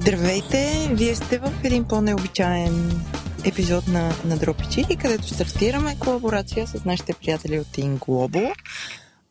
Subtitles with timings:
[0.00, 0.88] Здравейте!
[0.92, 3.04] Вие сте в един по-необичаен
[3.44, 8.54] епизод на, на Дропичи, където стартираме колаборация с нашите приятели от InGlobo.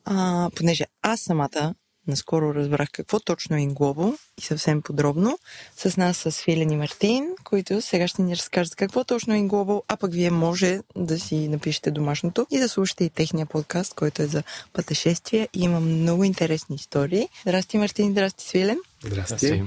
[0.05, 1.73] А, понеже аз самата
[2.07, 5.39] наскоро разбрах какво точно е InGlobo и съвсем подробно.
[5.77, 9.81] С нас с Филен и Мартин, които сега ще ни разкажат какво точно е InGlobo,
[9.87, 14.21] а пък вие може да си напишете домашното и да слушате и техния подкаст, който
[14.21, 17.29] е за пътешествия и има много интересни истории.
[17.41, 18.77] Здрасти, Мартин, здрасти, Свилен.
[19.03, 19.47] Здрасти.
[19.47, 19.63] Здрасти.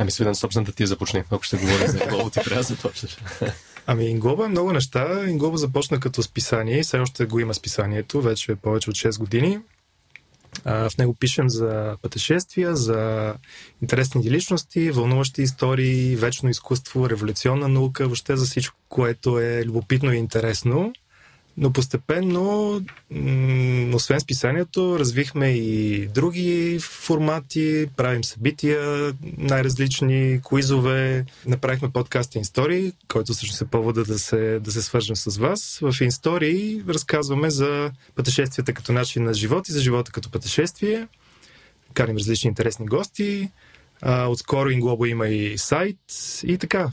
[0.00, 3.18] Ами, Свилен, собствено да ти започне, ако ще говоря за Inglobal, ти трябва да започнеш.
[3.86, 5.08] Ами, Inglobal е много неща.
[5.08, 9.18] Inglobal започна като списание и все още го има списанието, вече е повече от 6
[9.18, 9.58] години.
[10.64, 13.34] В него пишем за пътешествия, за
[13.82, 20.16] интересни личности, вълнуващи истории, вечно изкуство, революционна наука, въобще за всичко, което е любопитно и
[20.16, 20.92] интересно.
[21.62, 22.80] Но постепенно,
[23.94, 33.62] освен списанието, развихме и други формати, правим събития, най-различни куизове, направихме подкаст Инстори, който всъщност
[33.62, 35.78] е повода да се, да се свържем с вас.
[35.82, 41.08] В Инстори разказваме за пътешествията като начин на живот и за живота като пътешествие.
[41.94, 43.48] Карим различни интересни гости.
[44.06, 45.98] отскоро Inglobal има и сайт
[46.44, 46.90] и така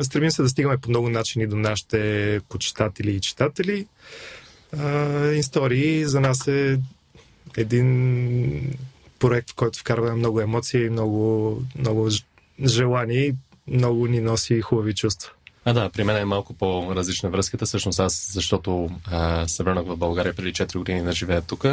[0.00, 3.86] стремим се да стигаме по много начини до нашите почитатели и читатели.
[4.78, 6.80] А, истории за нас е
[7.56, 8.76] един
[9.18, 12.08] проект, в който вкарваме много емоции, много, много
[12.64, 13.34] желание и
[13.68, 15.30] много ни носи хубави чувства.
[15.64, 17.66] А, да, при мен е малко по-различна връзката.
[17.66, 21.64] Всъщност аз, защото а, се върнах в България преди 4 години да живея тук,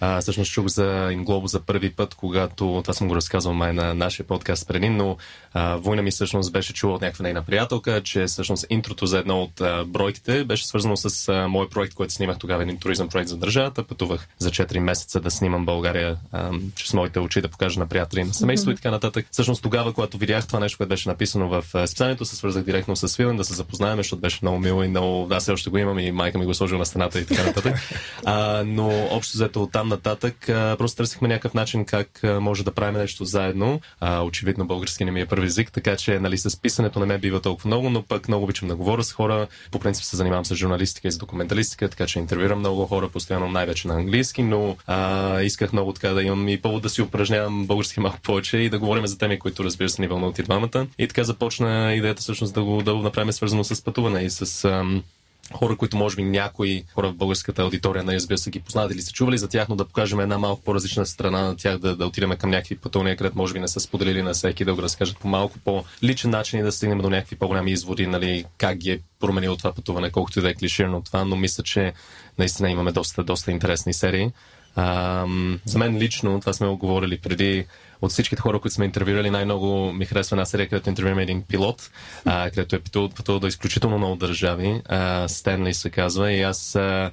[0.00, 3.94] а, всъщност чух за Инглобо за първи път, когато, това съм го разказвал май на
[3.94, 5.16] нашия подкаст преди, но
[5.54, 9.42] а, война ми всъщност беше чула от някаква нейна приятелка, че всъщност интрото за едно
[9.42, 13.28] от а, бройките беше свързано с а, мой проект, който снимах тогава, един туризъм проект
[13.28, 13.82] за държавата.
[13.82, 18.24] Пътувах за 4 месеца да снимам България а, чрез моите очи, да покажа на приятели
[18.24, 18.74] на семейство mm-hmm.
[18.74, 19.26] и така нататък.
[19.30, 23.16] Всъщност тогава, когато видях това нещо, което беше написано в списанието, се свързах директно с
[23.16, 25.28] Филен да се запознаем, защото беше много мило и много.
[25.34, 27.76] Аз все още го имам и майка ми го сложила на стената и така нататък.
[28.24, 30.36] а, но общо взето от там нататък
[30.78, 33.80] просто търсихме някакъв начин как може да правим нещо заедно.
[34.00, 37.18] А, очевидно български не ми е първи език, така че нали, с писането не ме
[37.18, 39.46] бива толкова много, но пък много обичам да говоря с хора.
[39.70, 43.48] По принцип се занимавам с журналистика и с документалистика, така че интервюрам много хора, постоянно
[43.48, 47.66] най-вече на английски, но а, исках много така да имам и повод да си упражнявам
[47.66, 50.86] български малко повече и да говорим за теми, които разбира се ни вълнуват и двамата.
[50.98, 55.02] И така започна идеята всъщност да го, да направим свързано с пътуване и с ам,
[55.52, 59.02] хора, които може би някои хора в българската аудитория, на разбира се, ги познават или
[59.02, 62.06] са чували за тях, но да покажем една малко по-различна страна на тях, да, да
[62.06, 65.18] отидем към някакви пътувания, където може би не са споделили на всеки, да го разкажат
[65.18, 69.00] по малко по-личен начин и да стигнем до някакви по-голями изводи, нали, как ги е
[69.20, 71.92] променило това пътуване, колкото и да е клиширано това, но мисля, че
[72.38, 74.30] наистина имаме доста, доста интересни серии.
[74.76, 75.26] А,
[75.64, 77.66] за мен лично, това сме оговорили преди,
[78.02, 81.90] от всичките хора, които сме интервюирали, най-много ми харесва една серия, където интервюираме един пилот,
[82.24, 82.80] а, където е
[83.16, 84.82] пътувал до изключително много държави.
[85.26, 87.10] Стенли се казва и аз а,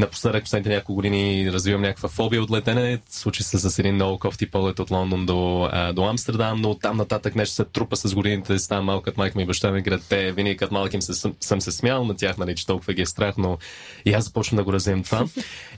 [0.00, 2.98] Напоследък, последните няколко години развивам някаква фобия от летене.
[3.10, 6.96] Случи се с един много кофти полет от Лондон до, а, до Амстердам, но там
[6.96, 8.58] нататък нещо се трупа с годините.
[8.58, 10.00] Става малко като майка ми и баща ми град.
[10.08, 13.02] Те винаги като малък им се, съм, се смял на тях, нали, че толкова ги
[13.02, 13.58] е страх, но
[14.04, 15.24] и аз започвам да го развивам това.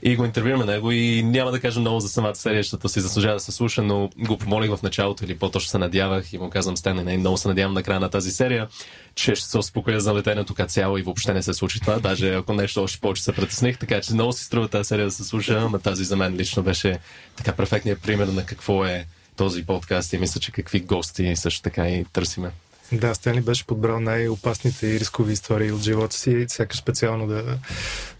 [0.03, 3.33] И го интервюираме него и няма да кажа много за самата серия, защото си заслужава
[3.33, 6.77] да се слуша, но го помолих в началото или по-точно се надявах и му казвам,
[6.77, 8.67] Стен, не, много се надявам на края на тази серия
[9.15, 11.99] че ще се успокоя за летенето като цяло и въобще не се случи това.
[11.99, 15.11] Даже ако нещо още повече се притесних, така че много си струва тази серия да
[15.11, 16.99] се слуша, но тази за мен лично беше
[17.35, 21.89] така перфектният пример на какво е този подкаст и мисля, че какви гости също така
[21.89, 22.51] и търсиме.
[22.91, 27.57] Да, Стенли беше подбрал най-опасните и рискови истории от живота си, сякаш специално да,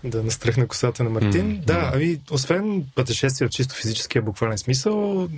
[0.03, 1.31] да настръхне косата на Мартин.
[1.31, 5.29] Mm, да, ами, освен пътешествия в чисто физическия буквален смисъл,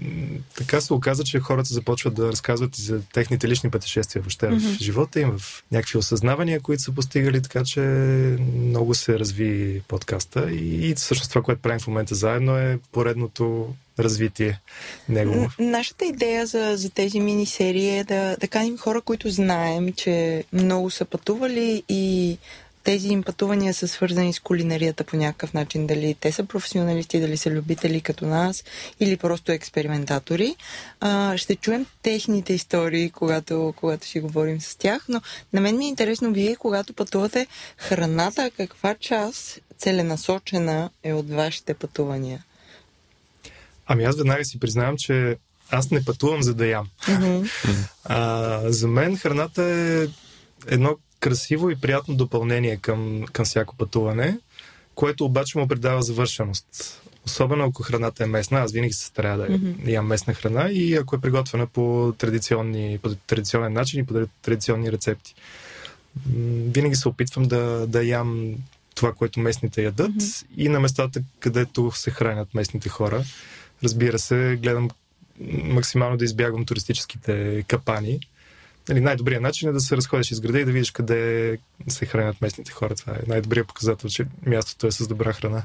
[0.57, 4.77] така се оказа, че хората започват да разказват и за техните лични пътешествия въобще mm-hmm.
[4.77, 7.79] в живота им, в някакви осъзнавания, които са постигали, така че
[8.55, 13.75] много се разви подкаста и, и всъщност това, което правим в момента заедно е поредното
[13.99, 14.59] развитие
[15.09, 15.49] негово.
[15.59, 20.89] Нашата идея за, за тези мини-серии е да, да каним хора, които знаем, че много
[20.89, 22.37] са пътували и
[22.85, 25.87] тези им пътувания са свързани с кулинарията по някакъв начин.
[25.87, 28.63] Дали те са професионалисти, дали са любители като нас
[28.99, 30.55] или просто експериментатори.
[30.99, 35.21] А, ще чуем техните истории, когато, когато си говорим с тях, но
[35.53, 37.47] на мен ми е интересно вие, когато пътувате,
[37.77, 42.43] храната, каква част целенасочена е от вашите пътувания?
[43.87, 45.37] Ами аз веднага си признавам, че
[45.71, 46.87] аз не пътувам за да ям.
[47.01, 47.49] Mm-hmm.
[48.03, 50.07] А, за мен храната е
[50.67, 54.37] едно красиво и приятно допълнение към, към всяко пътуване,
[54.95, 57.01] което обаче му придава завършеност.
[57.25, 59.89] Особено ако храната е местна, аз винаги се старая да mm-hmm.
[59.89, 64.91] ям местна храна и ако е приготвена по, традиционни, по традиционен начин и по традиционни
[64.91, 65.35] рецепти.
[66.67, 68.55] Винаги се опитвам да, да ям
[68.95, 70.45] това, което местните ядат mm-hmm.
[70.57, 73.23] и на местата, където се хранят местните хора.
[73.85, 74.89] Разбира се, гледам
[75.63, 78.19] максимално да избягвам туристическите капани.
[78.89, 82.41] Нали, най-добрият начин е да се разходиш из града и да видиш къде се хранят
[82.41, 82.95] местните хора.
[82.95, 85.63] Това е най-добрият показател, че мястото е с добра храна.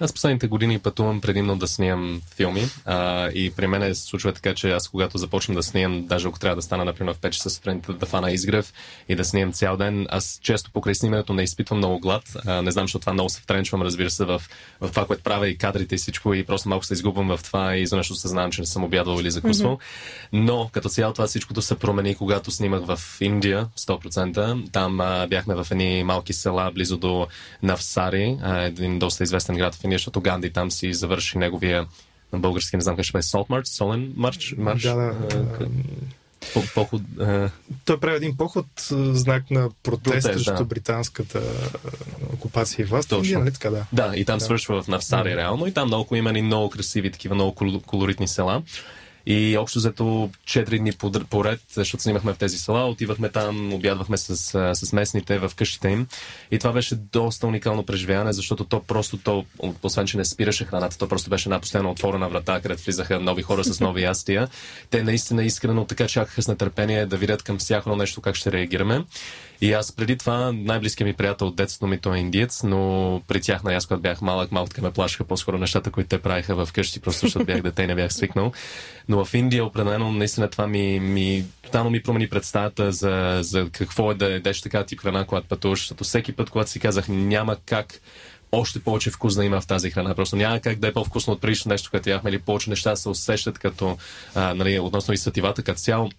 [0.00, 4.54] Аз последните години пътувам предимно да снимам филми а, и при мен се случва така,
[4.54, 7.50] че аз когато започвам да снимам, даже ако трябва да стана, например, в 5 часа
[7.50, 8.72] сутринта да фана изгрев
[9.08, 12.22] и да снимам цял ден, аз често покрай снимането не изпитвам много глад.
[12.46, 14.42] А, не знам, защото това много се втренчвам, разбира се, в,
[14.80, 17.76] в това, което правя и кадрите и всичко и просто малко се изгубвам в това
[17.76, 19.72] и изведнъж осъзнавам, че не съм обядвал или закусвал.
[19.72, 20.28] Mm-hmm.
[20.32, 24.72] Но като цяло това всичкото се промени, когато снимах в Индия 100%.
[24.72, 27.26] Там а, бяхме в едни малки села близо до
[27.62, 31.86] Навсари, а, един доста известен град в Индия, защото Ганди там си завърши неговия
[32.32, 34.54] на български, не знам как ще бъде, Salt March, Солен марш?
[34.58, 34.82] марш?
[34.82, 35.68] Да, да.
[36.54, 37.50] По, поход, а...
[37.84, 38.66] Той прави един поход,
[39.12, 40.64] знак на протест срещу да.
[40.64, 41.42] британската
[42.32, 43.08] окупация и власт.
[43.08, 43.38] Точно.
[43.38, 43.86] Нали така, да.
[43.92, 44.44] да, и там да.
[44.44, 45.36] свършва в Навсари да.
[45.36, 45.66] реално.
[45.66, 48.62] И там много има и много красиви, такива много колоритни села.
[49.26, 50.92] И общо взето 4 дни
[51.30, 54.36] поред, защото снимахме в тези села, отивахме там, обядвахме с,
[54.74, 56.06] с местните в къщите им.
[56.50, 59.44] И това беше доста уникално преживяване, защото то просто, то,
[59.82, 63.42] освен че не спираше храната, то просто беше една постоянно отворена врата, където влизаха нови
[63.42, 64.48] хора с нови ястия.
[64.90, 69.04] Те наистина искрено така чакаха с нетърпение да видят към всяко нещо как ще реагираме.
[69.62, 73.40] И аз преди това, най-близкият ми приятел от детството ми, той е индиец, но при
[73.40, 76.72] тях, на аз, когато бях малък, малко ме плашаха по-скоро нещата, които те правиха в
[76.72, 78.52] къщи, просто защото бях дете и не бях свикнал.
[79.08, 84.10] Но в Индия, определено, наистина това ми, ми тотално ми промени представата за, за какво
[84.10, 87.56] е да едеш така тип храна, когато пътуваш, защото всеки път, когато си казах, няма
[87.66, 88.00] как
[88.52, 90.14] още повече вкус да има в тази храна.
[90.14, 93.08] Просто няма как да е по-вкусно от предишно нещо, което яхме или повече неща се
[93.08, 93.98] усещат като,
[94.34, 96.10] а, нали, относно и сативата като цяло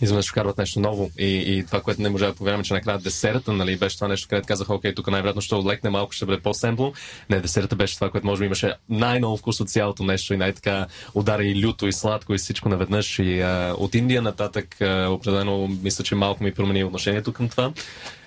[0.00, 1.10] изведнъж вкарват нещо ново.
[1.18, 4.28] И, и това, което не може да повярваме, че накрая десерта, нали, беше това нещо,
[4.28, 6.92] където казах, окей, тук най-вероятно ще отлекне малко, ще бъде по-семпло.
[7.30, 10.86] Не, десерта беше това, което може би имаше най-ново вкус от цялото нещо и най-така
[11.14, 13.18] удари и люто и сладко и всичко наведнъж.
[13.18, 17.72] И а, от Индия нататък а, определено мисля, че малко ми промени отношението към това.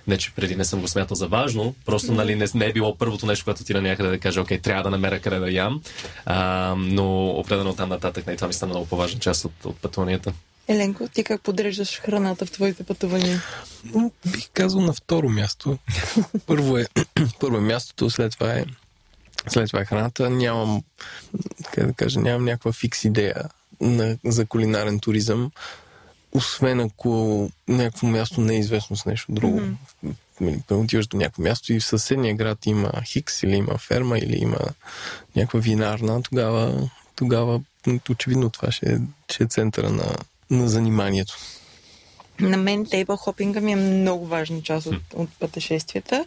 [0.07, 2.97] Не, че преди не съм го смятал за важно, просто нали, не, не е било
[2.97, 5.81] първото нещо, което ти на някъде да каже, окей, трябва да намеря къде да ям.
[6.25, 10.33] А, но определено там нататък, не, това ми стана много по-важна част от, от пътуванията.
[10.69, 13.41] Еленко, ти как подреждаш храната в твоите пътувания?
[14.25, 15.77] Бих казал на второ място.
[16.45, 16.85] Първо е,
[17.39, 18.65] първо е мястото, след това е
[19.47, 20.29] след това е храната.
[20.29, 20.83] Нямам,
[21.73, 23.49] как да кажа, нямам някаква фикс идея
[23.81, 25.51] на, за кулинарен туризъм,
[26.31, 29.61] освен ако някакво място не е известно с нещо друго.
[30.41, 30.71] Mm-hmm.
[30.71, 34.59] Отиваш до някакво място и в съседния град има хикс или има ферма или има
[35.35, 37.61] някаква винарна, тогава, тогава
[38.09, 38.97] очевидно това ще е,
[39.31, 40.15] ще е центъра на,
[40.49, 41.37] на заниманието?
[42.39, 46.25] На мен тейбъл хопинга ми е много важна част от, от пътешествията.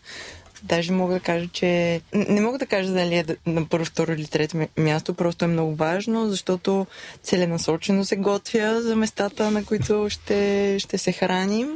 [0.62, 2.00] Даже мога да кажа, че...
[2.14, 5.74] Не мога да кажа дали е на първо, второ или трето място, просто е много
[5.74, 6.86] важно, защото
[7.22, 11.68] целенасочено се готвя за местата, на които ще, ще се храним.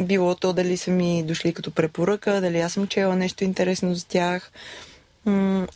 [0.00, 4.06] Било то дали са ми дошли като препоръка, дали аз съм чела нещо интересно за
[4.06, 4.52] тях.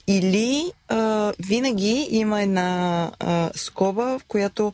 [0.07, 4.73] Или а, винаги има една а, скоба, в която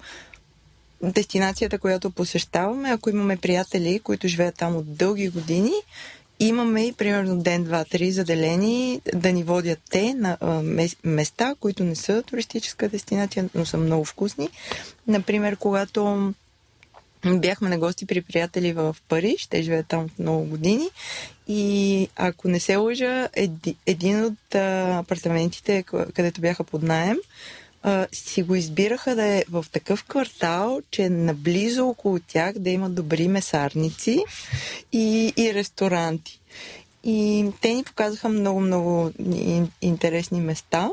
[1.03, 5.73] дестинацията, която посещаваме, ако имаме приятели, които живеят там от дълги години,
[6.41, 10.63] имаме и примерно ден, два, три заделени да ни водят те на а,
[11.05, 14.49] места, които не са туристическа дестинация, но са много вкусни.
[15.07, 16.33] Например, когато
[17.27, 20.89] бяхме на гости при приятели в Париж, те живеят там от много години
[21.49, 25.83] и ако не се лъжа, еди, един от а, апартаментите,
[26.15, 27.17] където бяха под найем,
[27.83, 32.91] а, си го избираха да е в такъв квартал, че наблизо около тях да има
[32.91, 34.25] добри месарници
[34.93, 36.41] и, и ресторанти.
[37.05, 39.13] И те ни показаха много-много
[39.83, 40.91] интересни места.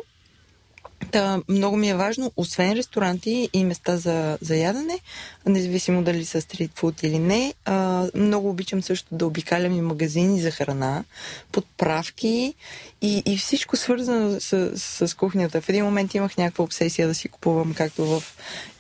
[1.12, 5.00] Та, много ми е важно, освен ресторанти и места за, за ядене,
[5.46, 10.52] независимо дали са стритфуд или не, а, много обичам също да обикалям и магазини за
[10.52, 11.04] храна,
[11.52, 12.54] подправки
[13.02, 15.62] и, и всичко свързано с, с, с кухнята.
[15.62, 18.24] В един момент имах някаква обсесия да си купувам, както в...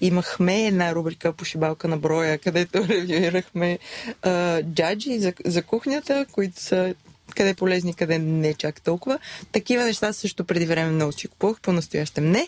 [0.02, 3.80] Имахме една рубрика по шибалка на броя, където ревюирахме
[4.22, 6.96] а, джаджи за, за кухнята, които са
[7.36, 9.20] къде е полезни, къде не чак толкова.
[9.52, 12.48] Такива неща също преди време много си купувах, по-настоящем не,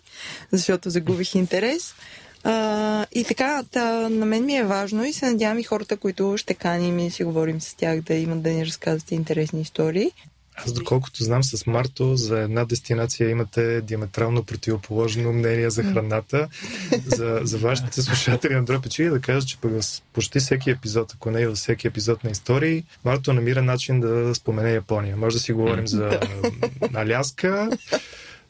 [0.51, 1.96] защото загубих интерес.
[2.43, 6.38] А, и така, та, на мен ми е важно и се надявам и хората, които
[6.38, 10.12] ще каним и си говорим с тях, да имат да ни разказват интересни истории.
[10.65, 16.47] Аз доколкото знам с Марто, за една дестинация имате диаметрално противоположно мнение за храната.
[17.05, 21.41] за, за вашите слушатели на Дропечи да кажа, че с почти всеки епизод, ако не
[21.41, 25.17] и във всеки епизод на истории, Марто намира начин да спомене Япония.
[25.17, 26.19] Може да си говорим за
[26.93, 27.69] Аляска,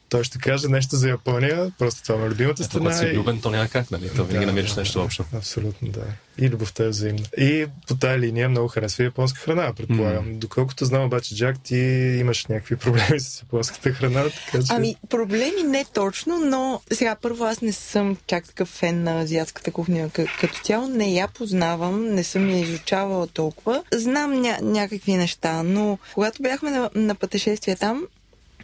[0.09, 2.83] той ще каже нещо за Япония, просто това е любимата страна.
[2.83, 4.09] Когато си влюбен, то няма как, нали?
[4.15, 5.25] То винаги Да, намираш да, нещо общо.
[5.33, 6.01] Абсолютно, да.
[6.39, 7.23] И любовта е взаимна.
[7.37, 10.25] И по тая линия много харесва японска храна, предполагам.
[10.29, 10.33] М.
[10.33, 11.75] Доколкото знам обаче, Джак, ти
[12.19, 14.67] имаш някакви проблеми с японската храна, така че...
[14.69, 19.71] Ами, проблеми не точно, но сега първо аз не съм чак такъв фен на азиатската
[19.71, 20.09] кухня.
[20.09, 23.83] К- като цяло не я познавам, не съм я изучавала толкова.
[23.93, 28.03] Знам ня- някакви неща, но когато бяхме на, на пътешествие там,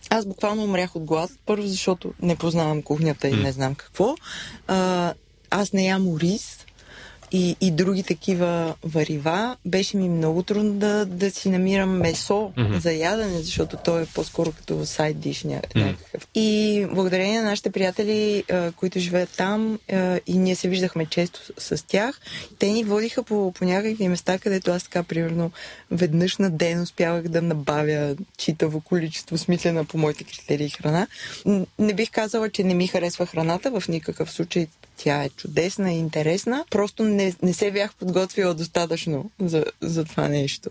[0.10, 1.32] аз буквално умрях от глад.
[1.46, 4.16] Първо, защото не познавам кухнята и не знам какво.
[4.68, 5.14] А,
[5.50, 6.63] аз не ям ориз
[7.34, 9.58] и, и други такива варива.
[9.66, 12.78] Беше ми много трудно да, да си намирам месо Мгм.
[12.80, 16.28] за ядене, защото то е по-скоро като сайд диш някакъв.
[16.36, 18.44] И благодарение на нашите приятели,
[18.76, 19.80] които живеят там,
[20.28, 22.20] и ние се виждахме често с, тях,
[22.60, 25.52] те ни водиха по, по някакви места, където аз така, примерно,
[25.92, 31.08] веднъж на ден успявах да набавя читаво количество смислена по моите критерии храна.
[31.80, 35.98] Не бих казала, че не ми харесва храната, в никакъв случай тя е чудесна и
[36.00, 36.66] интересна.
[36.70, 40.70] Просто не, не се бях подготвила достатъчно за, за това нещо.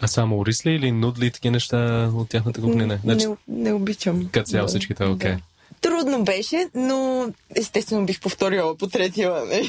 [0.00, 2.86] А само ориз ли или нудли и такива неща от тяхната кухня?
[2.86, 3.00] Не.
[3.04, 4.28] Значи, не, не обичам.
[4.32, 5.30] като цяло Да, всичките, окей.
[5.30, 5.38] да.
[5.84, 9.32] Трудно беше, но естествено бих повторила по третия.
[9.44, 9.62] Не?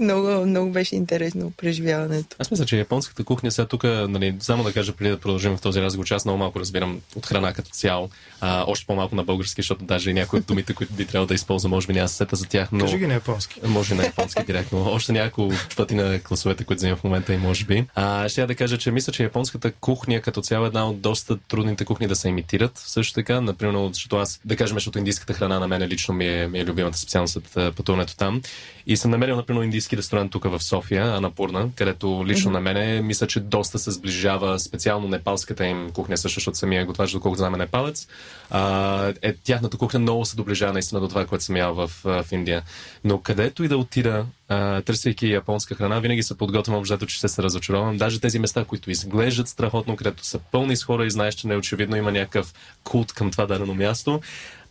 [0.00, 2.36] много, много беше интересно преживяването.
[2.38, 5.60] Аз мисля, че японската кухня сега тук, нали, само да кажа преди да продължим в
[5.60, 9.24] този разговор, че аз много малко разбирам от храна като цяло, а, още по-малко на
[9.24, 12.08] български, защото даже и някои от думите, които би трябвало да използвам, може би се
[12.08, 12.84] сета за тях, но...
[12.84, 13.60] Кажи ги на японски.
[13.64, 14.82] Може на японски директно.
[14.90, 17.86] Още няколко пъти на класовете, които взимам в момента и може би.
[17.94, 21.00] А, ще я да кажа, че мисля, че японската кухня като цяло е една от
[21.00, 22.72] доста трудните кухни да се имитират.
[22.74, 26.48] Също така, например, защото аз, да кажем, защото индийската храна на мен лично ми е,
[26.48, 28.42] ми е любимата специалност след а, пътуването там.
[28.86, 33.26] И съм намерил, например, индийски ресторант тук в София, Анапурна, където лично на мене мисля,
[33.26, 37.58] че доста се сближава специално непалската им кухня, също, защото самия готвач, доколкото знам е
[37.58, 38.08] непалец.
[38.50, 42.22] А, е, тяхната кухня много се доближава наистина до това, което съм ял в, а,
[42.22, 42.62] в Индия.
[43.04, 47.28] Но където и да отида, а, търсейки японска храна, винаги се подготвям обжето, че ще
[47.28, 47.96] се разочаровам.
[47.96, 51.96] Даже тези места, които изглеждат страхотно, където са пълни с хора и знаеш, че неочевидно
[51.96, 52.54] има някакъв
[52.84, 54.20] култ към това дадено място.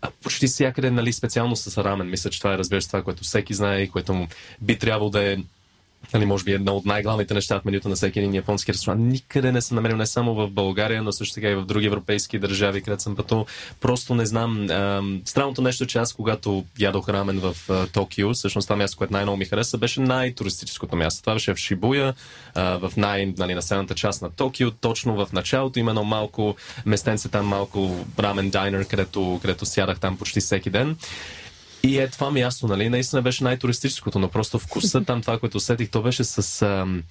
[0.02, 2.10] А почти всякъде, нали, специално с рамен.
[2.10, 4.28] Мисля, че това е, разбира това, което всеки знае и което му
[4.62, 5.38] би трябвало да е
[6.14, 9.02] нали, може би едно от най-главните неща в менюто на всеки един японски ресторант.
[9.02, 12.40] Никъде не съм намерил, не само в България, но също така и в други европейски
[12.40, 13.46] държави, където съм пътувал.
[13.82, 14.70] Просто не знам.
[14.70, 18.98] Ам, странното нещо, е, че аз, когато ядох рамен в а, Токио, всъщност това място,
[18.98, 21.22] което най-много ми хареса, беше най-туристическото място.
[21.22, 22.14] Това беше в Шибуя,
[22.56, 23.58] а, в най- нали,
[23.96, 25.80] част на Токио, точно в началото.
[25.80, 30.98] Има едно малко местенце там, малко рамен дайнер, където, където сядах там почти всеки ден.
[31.84, 35.90] И е това място, нали, наистина беше най-туристическото, но просто вкуса там, това, което усетих,
[35.90, 36.62] то беше с...
[36.62, 37.04] Ам,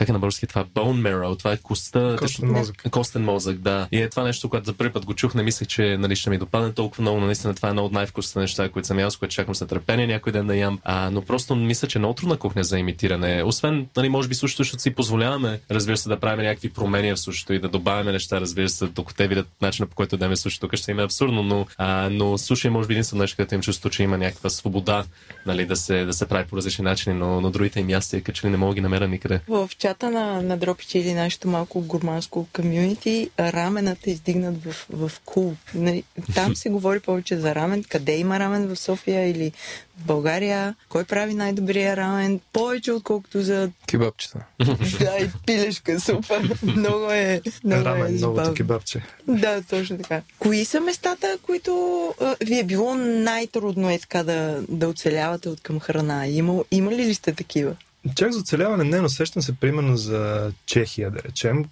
[0.00, 0.64] как е на български това?
[0.64, 1.38] Bone marrow.
[1.38, 2.16] Това е коста.
[2.18, 2.90] Костен мозък.
[2.90, 3.88] Костен мозък, да.
[3.92, 6.30] И е това нещо, което за първи път го чух, не мислех, че нали, ще
[6.30, 9.10] ми допадне толкова много, но наистина това е едно от най-вкусните неща, които съм ял,
[9.10, 10.78] с което чакам с нетърпение някой ден да ям.
[10.84, 13.42] А, но просто мисля, че е много трудна кухня за имитиране.
[13.42, 17.16] Освен, нали, може би сушито, защото си позволяваме, разбира се, да правим някакви промени в
[17.16, 20.66] сушито и да добавяме неща, разбира се, докато те видят начина по който дадем сушито,
[20.66, 23.54] тук ще им е абсурдно, но, а, но суши е може би единствено нещо, където
[23.54, 25.04] им чувство, че има някаква свобода
[25.46, 28.40] нали, да, се, да се прави по различни начини, но на другите им ястия, като
[28.40, 29.40] че ли не мога да ги намеря никъде.
[29.48, 35.20] В чата на, на Дропичи или нашето малко гурманско комюнити, раменът е издигнат в, в
[35.24, 35.54] кул.
[35.74, 36.04] Нали,
[36.34, 37.84] Там се говори повече за рамен.
[37.84, 39.52] Къде има рамен в София или
[39.98, 40.74] в България?
[40.88, 42.40] Кой прави най-добрия рамен?
[42.52, 44.38] Повече отколкото за Кебабчета.
[45.00, 46.40] да, и пилешка супа.
[46.62, 49.02] Много е, много Рамен, е новото кебабче.
[49.28, 50.22] Да, точно така.
[50.38, 55.60] Кои са местата, които а, ви е било най-трудно е така да, да оцелявате от
[55.60, 56.26] към храна?
[56.26, 57.76] Има, има ли ли сте такива?
[58.16, 61.64] Чак за оцеляване не, но сещам се примерно за Чехия, да речем.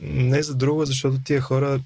[0.00, 1.80] Не за друго, защото тия хора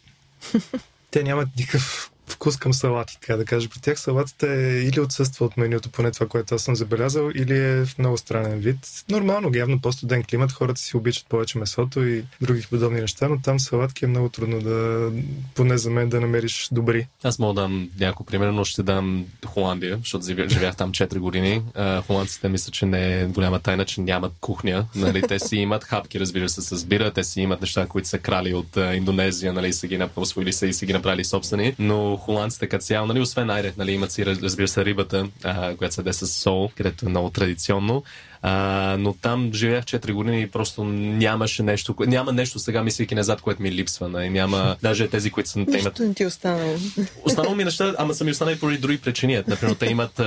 [1.11, 3.69] те нямат никакъв вкус към салати, така да кажа.
[3.69, 7.59] При тях салатата е или отсъства от менюто, поне това, което аз съм забелязал, или
[7.59, 8.77] е в много странен вид.
[9.11, 13.61] Нормално, явно по-студен климат, хората си обичат повече месото и други подобни неща, но там
[13.61, 15.11] салатки е много трудно да,
[15.55, 17.07] поне за мен, да намериш добри.
[17.23, 21.19] Аз мога да дам няколко примера, но ще дам Холандия, защото живя- живях там 4
[21.19, 21.63] години.
[22.07, 24.87] Холандците мисля, че не е голяма тайна, че нямат кухня.
[24.95, 25.23] Нали?
[25.23, 28.55] Те си имат хапки, разбира се, с бира, те си имат неща, които са крали
[28.55, 31.75] от Индонезия, нали, са ги освоили се и са ги направили собствени.
[31.79, 35.77] Но холандците като цяло, нали, освен айре, нали, имат си, раз- разбира се, рибата, а,
[35.77, 38.03] която се яде с сол, където е много традиционно.
[38.43, 43.41] А, но там живеех 4 години и просто нямаше нещо, няма нещо сега, мислейки назад,
[43.41, 44.09] което ми липсва.
[44.09, 44.31] Нали?
[44.31, 46.77] Няма, даже тези, които са, те имат Нищо не ти е останало.
[47.25, 49.43] Останало ми неща, ама са ми останали поради други причини.
[49.47, 50.21] Например, те имат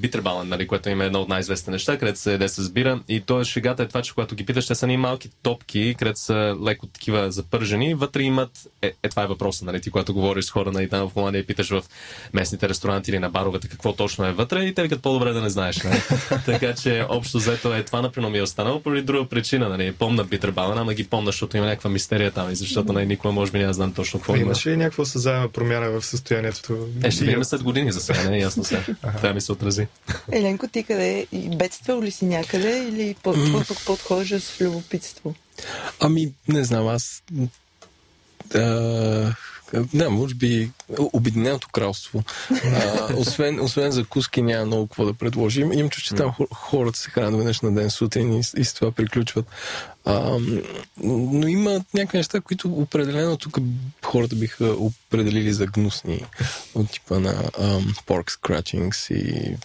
[0.00, 3.00] битербален, нали, което им е едно от най-известните неща, където се яде с бира.
[3.08, 5.94] И то е шегата е това, че когато ги питаш, те са ни малки топки,
[5.98, 7.94] където са леко такива запържени.
[7.94, 8.50] Вътре имат,
[8.82, 11.40] е, е това е въпросът, нали, ти когато говориш с хора нали, там в Холандия
[11.40, 11.82] и питаш в
[12.32, 15.50] местните ресторанти или на баровете какво точно е вътре и те викат по-добре да не
[15.50, 15.76] знаеш.
[15.82, 16.00] Нали?
[16.46, 19.68] така че общо взето е това, например, ми е останало поради друга причина.
[19.68, 19.92] Нали.
[19.92, 23.52] Помна битербален, ама ги помна, защото има някаква мистерия там и защото нали, никога може
[23.52, 26.88] би няма да знам точно какво имаше ли някаква осъзаема промяна в състоянието?
[27.04, 28.84] Е, ще видим след години за сега, не е ясно сега.
[29.16, 29.86] Това ми се отрази.
[30.32, 31.26] Еленко, ти къде?
[31.32, 33.16] Бедствал ли си някъде или
[33.86, 35.34] подхожда с любопитство?
[36.00, 37.22] Ами, не знам, аз...
[38.54, 39.34] А,
[39.94, 42.22] не, може би Обединеното кралство.
[42.50, 45.72] А, освен, освен закуски няма много какво да предложим.
[45.72, 48.92] Им че там хор- хората се хранят веднъж на ден сутрин и, и с това
[48.92, 49.46] приключват.
[50.04, 50.38] А,
[51.02, 53.58] но има някакви неща, които определено тук
[54.04, 56.24] хората биха определили за гнусни.
[56.74, 59.56] От типа на um, pork scratchings и,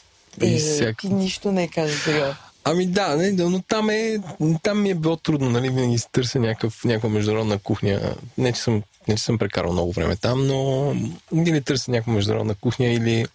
[0.45, 1.07] и Е, всяка...
[1.07, 2.35] ти нищо не каза сега.
[2.63, 4.19] Ами да, не, да, но там, е,
[4.63, 8.15] там ми е било трудно, нали, винаги се търся някакъв, някаква международна кухня.
[8.37, 10.95] Не че, съм, не, че съм прекарал много време там, но
[11.33, 13.25] или търся някаква международна кухня, или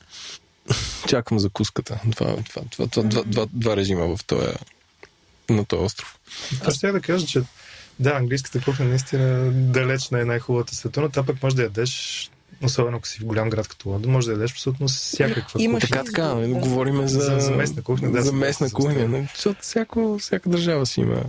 [1.08, 2.00] чакам закуската.
[2.16, 4.46] Това, това, това, това, два, два, два режима в този,
[5.50, 6.18] на този остров.
[6.64, 7.42] Аз ще да кажа, че
[8.00, 12.30] да, английската кухня наистина далеч не е най-хубавата но това пък може да ядеш,
[12.62, 15.96] особено ако си в голям град като Лондон, може да ядеш абсолютно всякаква Имаш кухня.
[15.96, 16.48] Така, така, Да.
[16.48, 20.86] говорим за, За- за местна кухня, да, За местна кухня, нали, защото всяко, всяка държава
[20.86, 21.22] си има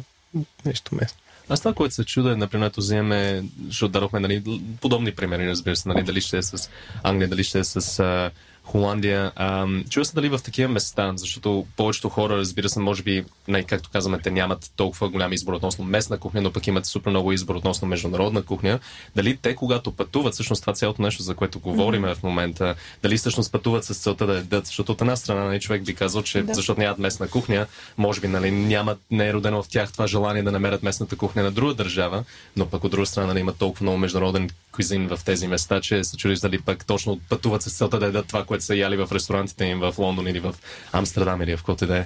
[0.65, 1.19] нещо местно.
[1.49, 4.43] Аз това, което се чуда е, например, ето вземем, защото дадохме нали,
[4.81, 6.69] подобни примери, разбира се, нали, дали ще е с
[7.03, 8.31] Англия, дали ще е с а,
[8.71, 9.31] Холандия.
[9.35, 13.63] А, чува се дали в такива места, защото повечето хора, разбира се, може би, най-
[13.63, 17.31] както казваме, те нямат толкова голям избор относно местна кухня, но пък имат супер много
[17.31, 18.79] избор относно международна кухня.
[19.15, 23.51] Дали те, когато пътуват, всъщност това цялото нещо, за което говорим в момента, дали всъщност
[23.51, 26.53] пътуват с целта да ядат, защото от една страна нали, човек би казал, че Да.
[26.53, 30.43] защото нямат местна кухня, може би нали, нямат, не е родено в тях това желание
[30.43, 32.23] да намерят местната кухня на друга държава,
[32.55, 36.03] но пък от друга страна нали, има толкова много международен кузин в тези места, че
[36.03, 39.07] се чудиш дали пък точно пътуват с целта да ядат това, което са яли в
[39.11, 40.55] ресторантите им в Лондон или в
[40.91, 42.05] Амстердам или в който и да е.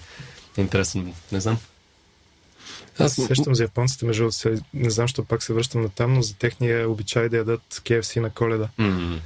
[0.58, 1.58] Интересно, не знам.
[3.00, 6.14] Аз сещам за японците, между другото, се- не знам, що пак се връщам на там,
[6.14, 8.70] но за техния обичай да ядат KFC на коледа.
[8.78, 9.20] М.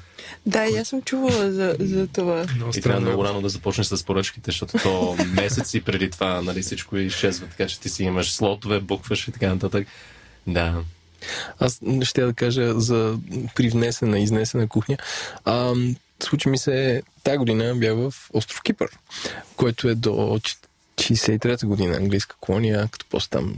[0.45, 2.45] Да, и аз съм чувала за, за това.
[2.55, 6.61] Много И трябва много рано да започнеш с поръчките, защото то месеци преди това нали,
[6.61, 9.87] всичко изчезва, така че ти си имаш слотове, букваш и така нататък.
[10.47, 10.83] Да.
[11.59, 13.17] Аз ще да кажа за
[13.55, 14.97] привнесена, изнесена кухня.
[15.45, 15.73] А,
[16.23, 18.89] случи ми се, тази година бях в остров Кипър,
[19.55, 20.39] който е до
[20.95, 23.55] 63-та година английска колония, като после там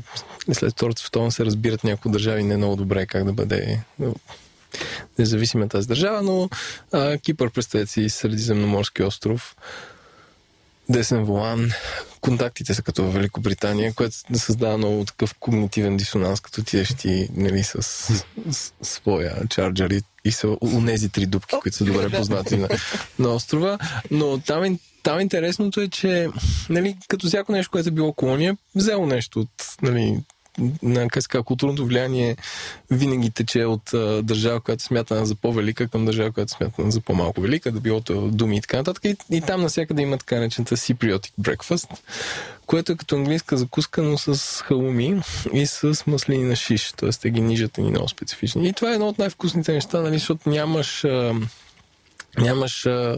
[0.54, 3.80] след Втората световна се разбират някои държави не много добре как да бъде
[5.20, 6.50] независима тази държава, но
[6.92, 9.56] а, Кипър, представете си, средиземноморски остров,
[10.90, 11.72] десен волан,
[12.22, 17.64] контактите са като в Великобритания, което създава много такъв когнитивен дисонанс, като отидеш ти нали,
[17.64, 22.58] с, с, с своя чарджер и, и са унези три дупки, които са добре познати
[22.58, 22.70] на,
[23.20, 23.78] на острова.
[24.12, 26.28] Но там, е- там интересното е, че
[26.70, 29.50] нали, като всяко нещо, което е било колония, взело нещо от
[29.82, 30.22] нали, на
[30.94, 32.36] как казва, културното влияние
[32.92, 37.42] винаги тече от а, държава, която смята за по-велика към държава, която смята за по-малко
[37.42, 39.06] велика, да било думи и така нататък.
[39.06, 41.90] И, и там навсякъде има така наречената Cypriotic breakfast,
[42.66, 45.22] което е като английска закуска, но с халуми
[45.54, 46.92] и с маслини на шиш.
[46.98, 47.10] Т.е.
[47.10, 48.70] те ги нижат и много специфични.
[48.70, 51.04] И това е едно от най-вкусните неща, нали, защото нямаш...
[51.04, 51.34] А,
[52.42, 53.18] Нямаш а,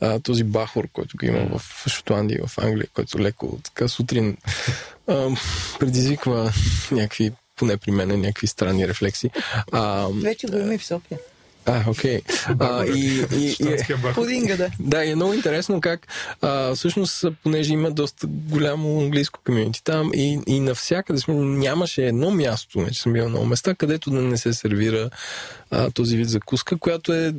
[0.00, 4.36] а, този бахор, който го има в Шотландия и в Англия, който леко така сутрин
[5.06, 5.28] а,
[5.78, 6.52] предизвиква
[6.90, 9.30] някакви, поне при мен, някакви странни рефлекси.
[9.72, 11.18] А, Вече го има и в София.
[11.66, 12.20] а окей.
[12.60, 14.14] А, и, и, и.
[14.14, 14.70] Пудинга, да.
[14.80, 16.06] да, и е много интересно как
[16.40, 22.30] а, всъщност, понеже има доста голямо английско комьюнити там и, и навсякъде сме, нямаше едно
[22.30, 25.10] място, не че съм бил на много места, където да не се сервира
[25.70, 27.34] а, този вид закуска, която е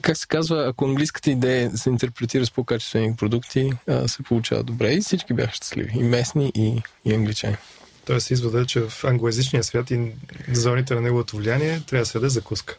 [0.00, 4.92] как се казва, ако английската идея се интерпретира с по-качествени продукти, а, се получава добре
[4.92, 5.92] и всички бяха щастливи.
[5.94, 7.56] И местни, и, и англичани.
[8.04, 10.12] Тоест извода е, че в англоязичния свят и
[10.52, 12.76] зоните на неговото влияние трябва да се яде закуска.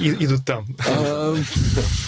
[0.00, 0.64] И, и до там.
[0.78, 1.34] А,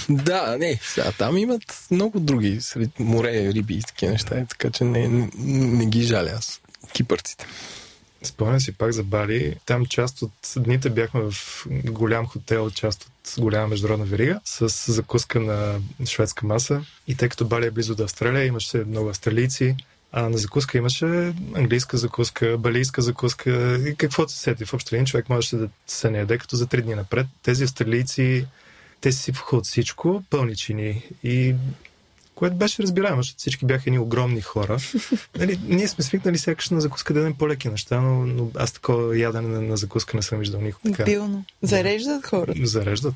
[0.09, 4.85] да, не, сега там имат много други, сред море, риби и такива неща, така че
[4.85, 6.61] не, не, не ги жаля аз.
[6.93, 7.47] Кипърците.
[8.25, 9.57] Спомням си пак за Бали.
[9.67, 15.41] Там част от дните бяхме в голям хотел, част от голяма международна верига, с закуска
[15.41, 16.85] на шведска маса.
[17.09, 19.77] И тъй като Бали е близо до Австралия, имаше много австралийци.
[20.13, 24.65] А на закуска имаше английска закуска, балийска закуска и каквото се сети.
[24.65, 27.27] В общи човек можеше да се не яде като за три дни напред.
[27.43, 28.47] Тези австралийци,
[29.01, 31.03] те си сипваха от всичко, пълни чини.
[31.23, 31.55] И
[32.35, 34.79] което беше разбираемо, защото всички бяха едни огромни хора.
[35.39, 39.19] нали, ние сме свикнали сякаш на закуска да ядем по-леки неща, но, но аз такова
[39.19, 41.05] ядене на, на закуска не съм виждал никога така.
[41.05, 41.45] Билно.
[41.63, 42.67] Зареждат хората.
[42.67, 43.15] Зареждат.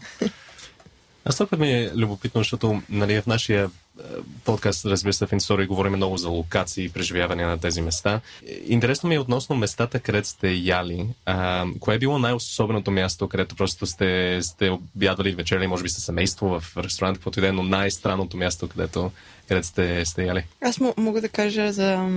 [1.29, 4.03] Аз това ми е любопитно, защото нали, в нашия е,
[4.45, 8.21] подкаст, разбира се, в Инстори говорим много за локации и преживявания на тези места.
[8.67, 11.07] Интересно ми е относно местата, където сте яли.
[11.27, 16.05] А, кое е било най-особеното място, където просто сте, сте обядвали вечеря, може би със
[16.05, 19.11] семейство в ресторант, каквото и е, но най-странното място, където,
[19.49, 20.45] където сте, сте яли?
[20.63, 22.09] Аз мога да кажа за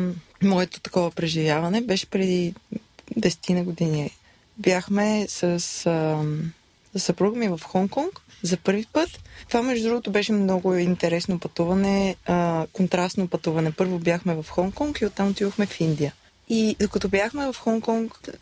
[0.44, 1.82] моето такова преживяване.
[1.82, 2.54] Беше преди
[3.20, 4.12] 10 на години.
[4.58, 5.58] Бяхме с
[6.96, 9.10] а, съпруга ми в Хонг-Конг за първи път.
[9.48, 13.72] Това, между другото, беше много интересно пътуване, а, контрастно пътуване.
[13.72, 16.14] Първо бяхме в Хонг-Конг и оттам отидохме в Индия.
[16.50, 18.36] И докато бяхме в Хонг-Конг,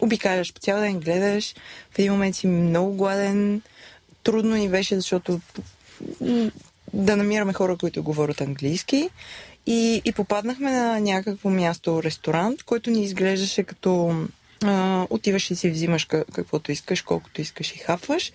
[0.00, 1.54] обикаляш по цял ден, гледаш,
[1.90, 3.62] в един момент си много гладен.
[4.22, 5.40] Трудно ни беше, защото
[6.92, 9.10] да намираме хора, които говорят английски.
[9.66, 14.14] И, и попаднахме на някакво място, ресторант, който ни изглеждаше като
[14.64, 18.32] а, отиваш и си взимаш каквото искаш, колкото искаш и хапваш.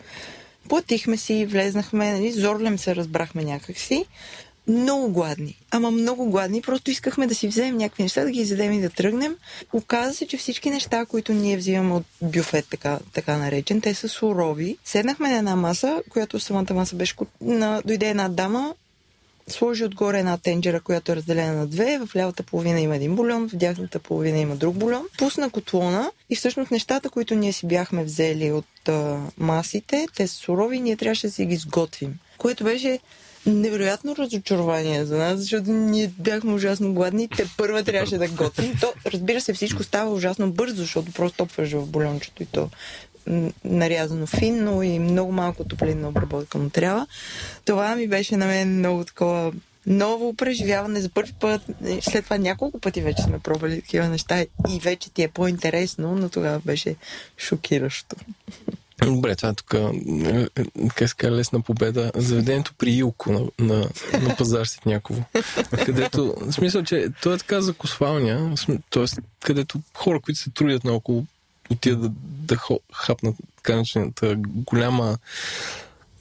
[0.70, 4.06] Платихме си, влезнахме, нали, зорлем се разбрахме някакси.
[4.68, 5.58] Много гладни.
[5.72, 6.62] Ама много гладни.
[6.62, 9.36] Просто искахме да си вземем някакви неща, да ги изядем и да тръгнем.
[9.74, 14.10] Оказа се, че всички неща, които ние взимаме от бюфет, така, така наречен, те са
[14.10, 14.78] сурови.
[14.86, 17.16] Седнахме на една маса, която самата маса беше...
[17.42, 17.82] На...
[17.86, 18.74] Дойде една дама,
[19.54, 22.00] сложи отгоре една тенджера, която е разделена на две.
[22.06, 25.06] В лявата половина има един бульон, в дясната половина има друг бульон.
[25.18, 30.36] Пусна котлона и всъщност нещата, които ние си бяхме взели от а, масите, те са
[30.36, 32.20] сурови, ние трябваше да си ги сготвим.
[32.38, 33.00] Което беше
[33.46, 37.28] невероятно разочарование за нас, защото ние бяхме ужасно гладни.
[37.38, 38.74] Те първа трябваше да готвим.
[38.82, 42.70] То, разбира се, всичко става ужасно бързо, защото просто топваш в бульончето и то
[43.66, 47.08] нарязано финно и много малко топлинна обработка му трябва.
[47.66, 49.52] Това ми беше на мен много такова
[49.88, 51.62] ново преживяване за първи път.
[52.02, 56.30] След това няколко пъти вече сме пробвали такива неща и вече ти е по-интересно, но
[56.30, 56.96] тогава беше
[57.38, 58.16] шокиращо.
[59.06, 59.76] Добре, това е тук
[60.96, 62.12] как се лесна победа.
[62.16, 63.90] Заведението при Илко на, на,
[64.22, 65.24] на пазар Ситняково.
[65.86, 68.56] където, в смисъл, че то е така за косвалня,
[68.90, 69.06] т.е.
[69.40, 71.26] където хора, които се трудят наоколо
[71.70, 72.12] отидат да,
[72.50, 72.58] да
[72.94, 75.18] хапнат така начината голяма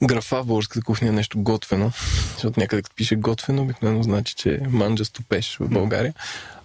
[0.03, 1.91] графа в българската кухня е нещо готвено,
[2.33, 6.13] защото някъде като пише готвено, обикновено значи, че манджа стопеш в България.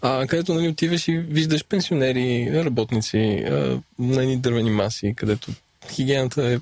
[0.02, 5.52] А където нали, отиваш и виждаш пенсионери, работници а, на едни дървени маси, където
[5.90, 6.58] хигиената е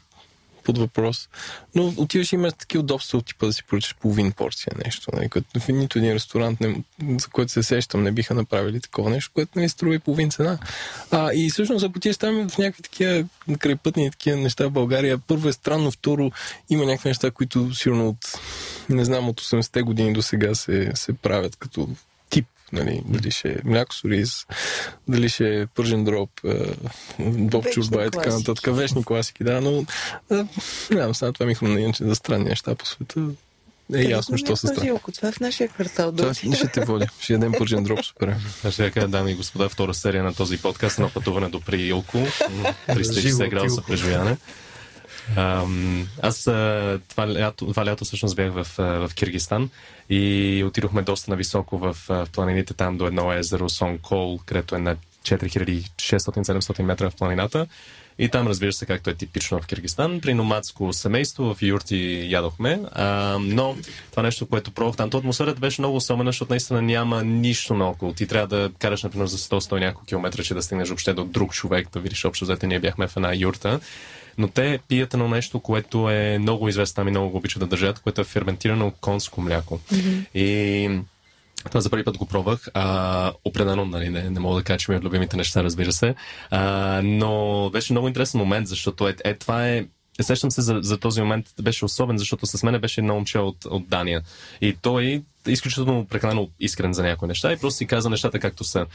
[0.63, 1.29] под въпрос.
[1.75, 5.11] Но отиваш и имаш такива удобства от типа да си поръчаш половин порция нещо.
[5.13, 6.83] Нали, като в нито един ресторант, не,
[7.19, 10.59] за който се сещам, не биха направили такова нещо, което нали, струва и половин цена.
[11.11, 13.25] А, и всъщност, ако отидеш там в някакви такива
[13.59, 16.31] крайпътни такива неща в България, първо е странно, второ
[16.71, 18.41] има някакви неща, които сигурно от,
[18.89, 21.89] не знам, от 80-те години до сега се, се правят като
[22.73, 24.47] Нали, дали ще е мляко с ориз,
[25.09, 26.31] дали ще е пържен дроб,
[27.19, 28.77] боб чурба и така нататък.
[28.77, 29.85] Вечни класики, да, но
[30.31, 30.47] не
[30.91, 33.21] знам, сега това ми хрумна иначе за странни неща по света.
[33.95, 34.99] Е ясно, що се става.
[35.15, 36.13] Това е в нашия квартал.
[36.13, 37.07] Това ще те води.
[37.21, 38.37] Ще ядем пържен дроб, супер.
[38.71, 42.19] Ще кажа, дами и господа, втора серия на този подкаст на пътуване до Приилко.
[42.89, 44.37] 360 градуса преживяване.
[46.23, 46.43] Аз
[47.09, 49.71] това лято, това лято всъщност бях в, в Киргистан
[50.11, 53.67] и отидохме доста нависоко в, в планините там до едно езеро
[54.03, 57.67] Кол, където е на 4600-700 метра в планината.
[58.19, 62.81] И там, разбира се, както е типично в Киргистан, при номадско семейство в юрти ядохме.
[62.93, 63.77] А, но
[64.11, 68.13] това нещо, което пробвах там, то атмосферата беше много особена, защото наистина няма нищо наоколо.
[68.13, 71.53] Ти трябва да караш, например, за 100-100 няколко километра, че да стигнеш въобще до друг
[71.53, 72.67] човек, да видиш общо взето.
[72.67, 73.81] Ние бяхме в една юрта
[74.39, 77.99] но те пият едно нещо, което е много известно, ами много го обичат да държат,
[77.99, 79.79] което е ферментирано конско мляко.
[79.79, 80.27] Mm-hmm.
[80.35, 81.01] И
[81.65, 82.69] това за първи път го пробвах.
[82.75, 86.15] А, определено, нали, не, не мога да кажа, че ми е любимите неща, разбира се.
[86.51, 89.87] А, но беше много интересен момент, защото е, е това е
[90.21, 93.65] Сещам се за, за този момент, беше особен, защото с мен беше едно момче от,
[93.65, 94.23] от Дания.
[94.61, 98.87] И той изключително прекалено искрен за някои неща и просто си каза нещата както са.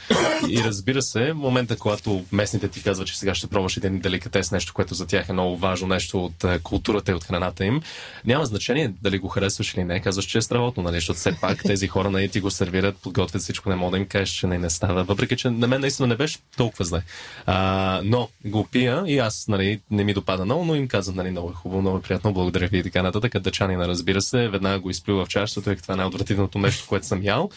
[0.48, 4.74] И разбира се, момента, когато местните ти казват, че сега ще пробваш един деликатес, нещо,
[4.74, 7.80] което за тях е много важно, нещо от е, културата и от храната им,
[8.24, 11.62] няма значение дали го харесваш или не, казваш, че е страхотно, нали, защото все пак
[11.62, 14.58] тези хора нали, ти го сервират, подготвят всичко, не мога да им кажеш, че не,
[14.58, 15.04] не става.
[15.04, 17.02] Въпреки, че на мен наистина не беше толкова зле.
[17.46, 21.30] А, но го пия и аз нали, не ми допада много, но им казвам, нали,
[21.30, 23.38] много е хубаво, много е приятно, благодаря ви и така нататък.
[23.38, 26.06] Дъчанина, разбира се, веднага го изплюва в чашата, тъй като това е най
[26.42, 27.50] отвратителното нещо, което съм ял.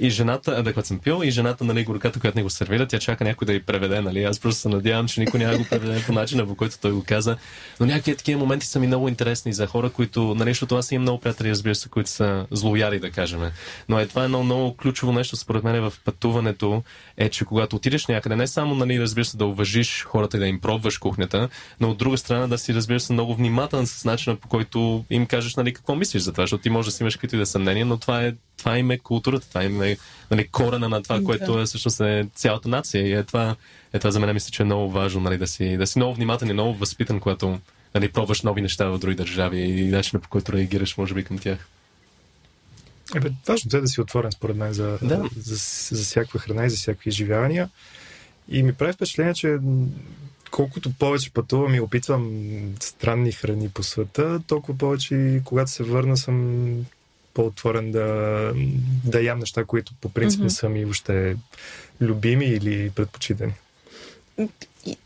[0.00, 2.98] И жената, да, което съм пил, и жената, нали, горката, която ни го сервира, тя
[2.98, 4.24] чака някой да й преведе, нали.
[4.24, 7.04] Аз просто се надявам, че никой няма го преведе по начина, по който той го
[7.06, 7.36] каза.
[7.80, 11.02] Но някакви такива моменти са ми много интересни за хора, които, нали, защото аз имам
[11.02, 13.40] много приятели, разбира се, които са злояри, да кажем.
[13.88, 16.82] Но е това е едно много ключово нещо, според мен, в пътуването,
[17.16, 20.46] е, че когато отидеш някъде, не само, нали, разбира се, да уважиш хората и да
[20.46, 21.48] им пробваш кухнята,
[21.80, 25.26] но от друга страна да си, разбира се, много внимателен с начина по който им
[25.26, 27.46] кажеш, нали, какво мислиш за това, защото ти можеш да си имаш каквито и да
[27.46, 28.23] съмнения, но това е,
[28.56, 29.96] това им е културата, това им е
[30.30, 33.06] нали, корена на това, което е всъщност е цялата нация.
[33.06, 33.56] И е това,
[33.92, 36.14] е това за мен мисля, че е много важно, нали, да си, да си много
[36.14, 37.58] внимателен и много възпитан, когато
[37.94, 41.38] нали, пробваш нови неща в други държави и начина по който реагираш, може би, към
[41.38, 41.68] тях.
[43.14, 45.16] Ебе, важното е да си отворен, според мен, за, Да.
[45.36, 47.70] за, за, за всякаква храна и за всякакви изживявания.
[48.48, 49.58] И ми прави впечатление, че
[50.50, 52.30] колкото повече пътувам и опитвам
[52.80, 56.76] странни храни по света, толкова повече когато се върна съм
[57.34, 58.52] по-отворен да,
[59.04, 61.36] да ям неща, които по принцип не са ми въобще
[62.00, 63.52] любими или предпочитани.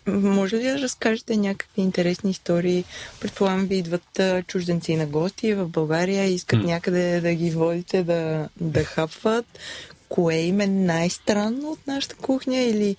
[0.06, 2.84] Може ли да разкажете някакви интересни истории?
[3.20, 6.64] Предполагам, ви идват чужденци на гости в България и искат М.
[6.64, 9.46] някъде да ги водите да, да хапват.
[10.08, 12.96] Кое им е най-странно от нашата кухня или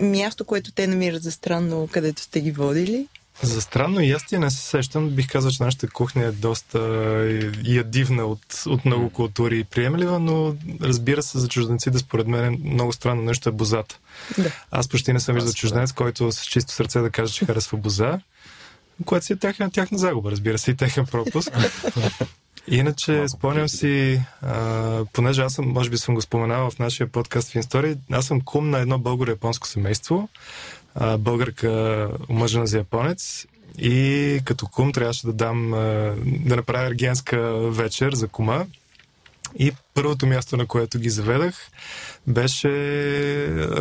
[0.00, 3.08] място, което те намират за странно, където сте ги водили?
[3.42, 5.08] За странно ястие не се сещам.
[5.08, 6.78] Бих казал, че нашата кухня е доста
[7.64, 12.92] ядивна от, от много култури и приемлива, но разбира се, за чужденците, според мен, много
[12.92, 13.98] странно нещо е бозата.
[14.38, 14.52] Да.
[14.70, 15.56] Аз почти не съм виждал да.
[15.56, 18.18] чужденец, който с чисто сърце да каже, че харесва боза,
[19.04, 21.50] което си е тяхна, тяхна загуба, разбира се, и техен пропуск.
[22.68, 27.06] Иначе, Малко спомням си, а, понеже аз съм, може би съм го споменавал в нашия
[27.06, 30.28] подкаст в Инстори, аз съм кум на едно българо-японско семейство,
[30.94, 33.46] а, българка омъжена за японец
[33.78, 37.38] и като кум трябваше да дам, а, да направя ергенска
[37.70, 38.66] вечер за кума.
[39.58, 41.70] И първото място, на което ги заведах,
[42.26, 42.68] беше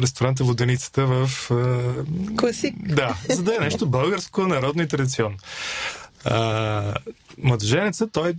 [0.02, 1.30] ресторанта Воденицата в...
[2.38, 2.76] Класик.
[2.78, 5.38] Да, за да е нещо българско, народно и традиционно.
[6.26, 6.94] А,
[7.38, 8.34] младоженецът, той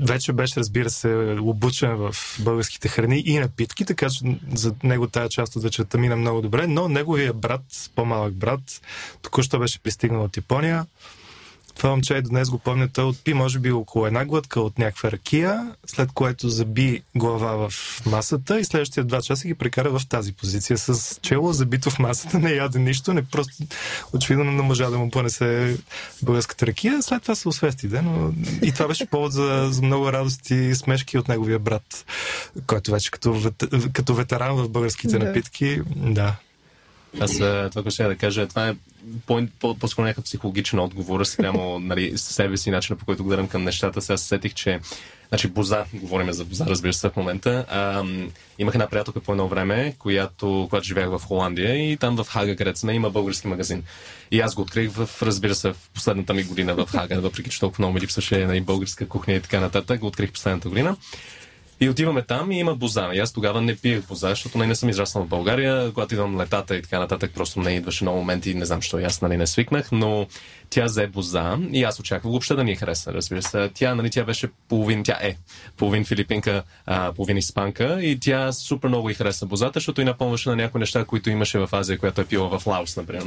[0.00, 5.28] вече беше, разбира се, обучен в българските храни и напитки, така че за него тая
[5.28, 8.60] част от вечерта мина много добре, но неговия брат, по-малък брат,
[9.22, 10.86] току-що беше пристигнал от Япония.
[11.76, 15.10] Това момче и днес го помня, той отпи може би около една глътка от някаква
[15.12, 17.72] ракия, след което заби глава в
[18.06, 22.38] масата и следващия два часа ги прекара в тази позиция с чело забито в масата,
[22.38, 23.64] не яде нищо, не просто
[24.12, 25.76] очевидно не можа да му понесе
[26.22, 27.02] българската ракия.
[27.02, 28.32] След това се освести, да, но
[28.62, 32.04] и това беше повод за, за много радости и смешки от неговия брат,
[32.66, 35.24] който вече като, вет- като ветеран в българските Да.
[35.26, 36.34] напитки, да.
[37.20, 38.74] Аз а, това, което ще да кажа, това е
[39.26, 43.64] по- по- по-скоро някакъв психологичен отговор спрямо нали, себе си, начина по който гледам към
[43.64, 44.00] нещата.
[44.02, 44.80] Сега се сетих, че
[45.32, 47.64] Значи Боза, говорим за Боза, разбира се, в момента.
[47.68, 48.04] А,
[48.58, 52.56] имах една приятелка по едно време, която, когато живеех в Холандия и там в Хага,
[52.56, 53.82] където сме, има български магазин.
[54.30, 57.60] И аз го открих в, разбира се, в последната ми година в Хага, въпреки че
[57.60, 60.96] толкова много ми липсваше и българска кухня и така нататък, го открих последната година.
[61.82, 63.10] И отиваме там и има боза.
[63.14, 65.92] И аз тогава не пиех боза, защото нали, не съм израснал в България.
[65.92, 69.04] Когато идвам летата и така нататък, просто не идваше много моменти, не знам, що и
[69.04, 70.26] аз нали, не свикнах, но
[70.70, 73.70] тя взе боза и аз очаквах въобще да ни хареса, разбира се.
[73.74, 75.36] Тя, нали, тя беше половин, тя е
[75.76, 80.48] половин филипинка, а, половин испанка и тя супер много и хареса бозата, защото и напомняше
[80.48, 83.24] на някои неща, които имаше в Азия, която е пила в Лаос, например.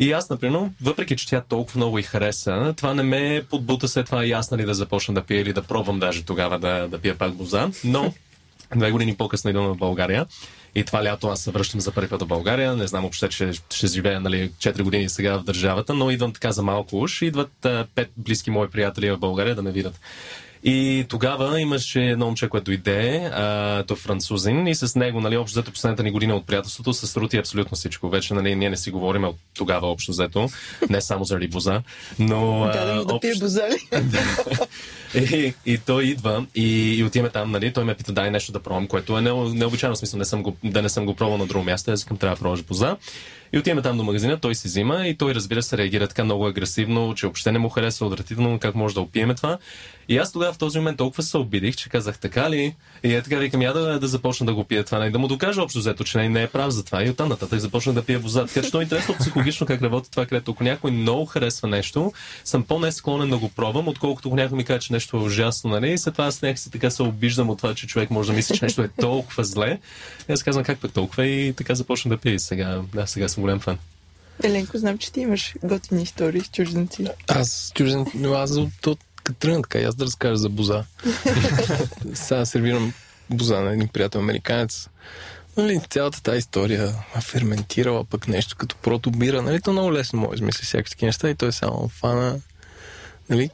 [0.00, 4.06] И аз, например, въпреки че тя толкова много и хареса, това не ме подбута след
[4.06, 6.98] това и аз нали, да започна да пия или да пробвам даже тогава да, да
[6.98, 7.70] пия пак боза.
[7.84, 8.12] Но
[8.76, 10.26] две години по-късно идвам в България.
[10.74, 12.76] И това лято аз се връщам за първи път в България.
[12.76, 16.52] Не знам въобще, че ще живея нали, 4 години сега в държавата, но идвам така
[16.52, 17.22] за малко уж.
[17.22, 20.00] Идват а, пет близки мои приятели в България да ме видят.
[20.66, 25.54] И тогава имаше едно момче, което дойде, а, то французин, и с него, нали, общо
[25.54, 28.08] взето последната ни година от приятелството, се рути абсолютно всичко.
[28.08, 30.48] Вече, нали, ние не си говорим от тогава общо взето,
[30.90, 31.82] не само заради боза,
[32.18, 32.70] но...
[32.72, 33.76] Да, а, да пие общо- бозали.
[35.14, 37.72] и, и той идва и, и отиваме там, нали?
[37.72, 40.56] Той ме пита, дай нещо да пробвам, което е не- необичайно смисъл, не съм го,
[40.64, 42.96] да не съм го пробвал на друго място, аз искам трябва да пробваш боза.
[43.54, 46.46] И отиваме там до магазина, той си взима и той разбира се реагира така много
[46.46, 49.58] агресивно, че въобще не му харесва отвратително, как може да опиеме това.
[50.08, 52.74] И аз тогава в този момент толкова се обидих, че казах така ли?
[53.04, 55.28] И е така викам, я да, да започна да го пия това, и да му
[55.28, 57.04] докажа общо взето, че не, не е прав за това.
[57.04, 58.46] И оттам нататък започнах да пия боза.
[58.46, 62.12] Така че то е интересно психологично как работи това, където ако някой много харесва нещо,
[62.44, 65.92] съм по-несклонен да го пробвам, отколкото ако някой ми каже, че нещо е ужасно, нали?
[65.92, 68.56] И след това аз някакси така се обиждам от това, че човек може да мисли,
[68.56, 69.78] че нещо е толкова зле.
[70.28, 72.34] И аз казвам как пък толкова и така започна да пия.
[72.34, 73.78] И сега, да, сега съм голям фан.
[74.42, 77.06] Еленко, знам, че ти имаш готини истории с чужденци.
[77.28, 80.84] Аз чужден, но аз от, от като тръгна така, аз да разкажа за боза.
[82.14, 82.92] Сега сервирам
[83.30, 84.88] боза на един приятел американец.
[85.56, 89.42] Нали, цялата тази история ферментирала пък нещо като протобира.
[89.42, 92.40] Нали, то много лесно може измисли всякакви неща и той само фана.
[93.28, 93.50] Нали,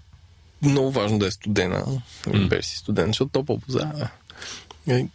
[0.63, 1.85] много важно да е студена.
[2.27, 2.49] Нали, М.
[2.49, 3.93] Беше си студен, защото топъл боза.
[4.87, 5.09] Нали,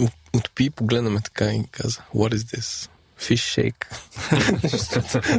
[0.00, 2.88] от- Отпи и погледна ме така и каза, what is this?
[3.28, 3.84] Fish shake.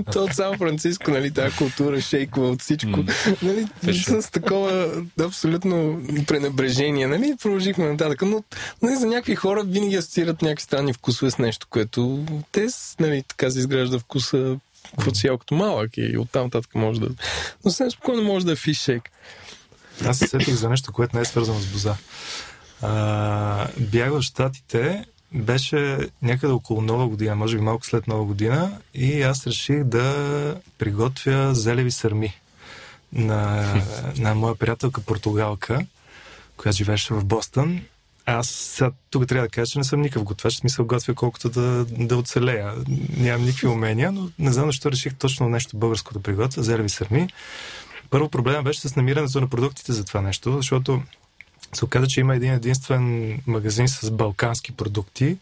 [0.12, 3.04] То от Сан Франциско, нали, тази култура шейква от всичко.
[3.41, 7.08] Нали, с такова абсолютно пренебрежение.
[7.08, 8.21] Нали, продължихме нататък.
[8.21, 8.43] Но
[8.82, 12.67] нали, за някакви хора винаги асоциират някакви странни вкусове с нещо, което те,
[13.00, 14.58] нали, така се изгражда вкуса
[15.00, 17.10] като цяло като малък и оттам нататък може да...
[17.65, 19.12] Но съвсем спокойно може да е фиш шейк.
[20.06, 21.95] Аз се сетих за нещо, което не е свързано с боза.
[22.82, 28.78] А, бях в Штатите, беше някъде около Нова година, може би малко след Нова година,
[28.93, 32.34] и аз реших да приготвя зелеви сърми
[33.13, 33.74] на,
[34.17, 35.86] на моя приятелка португалка,
[36.58, 37.82] която живееше в Бостън.
[38.26, 41.86] Аз сега тук трябва да кажа, че не съм никакъв готвач, смисъл готвя колкото да,
[41.86, 42.74] да оцелея.
[43.17, 47.28] Нямам никакви умения, но не знам защо реших точно нещо българско да приготвя, зелеви сърми.
[48.10, 51.02] Първо проблема беше с намирането на продуктите за това нещо, защото
[51.73, 55.38] се оказа, че има един единствен магазин с балкански продукти,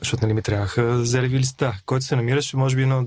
[0.00, 3.04] защото нали ми трябваха зелеви листа, който се намираше може би на